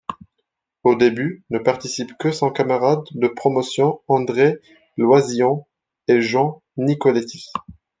Au 0.83 0.95
début, 0.95 1.43
ne 1.51 1.59
participent 1.59 2.17
que 2.17 2.31
son 2.31 2.49
camarade 2.49 3.03
de 3.11 3.27
promotion 3.27 4.01
André 4.07 4.59
Loizillon 4.97 5.67
et 6.07 6.23
John 6.23 6.55
Nicolétis. 6.75 7.49